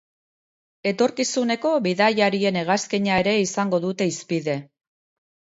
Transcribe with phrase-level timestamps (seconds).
[0.91, 4.57] Etorkizuneko bidaiarien hegazkina ere izango dute hizpide.